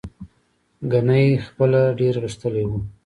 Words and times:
ګنې 0.91 1.23
خپله 1.47 1.81
ډېر 1.99 2.13
غښتلی 2.23 2.63
و. 2.69 2.71